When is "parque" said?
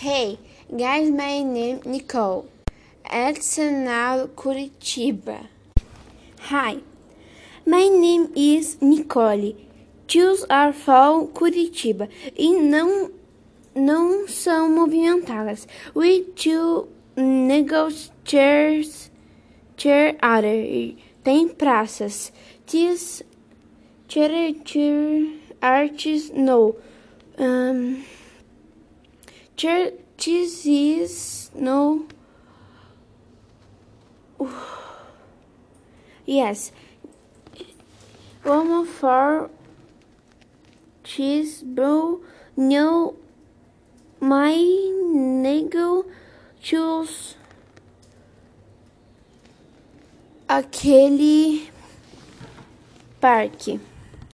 53.20-53.80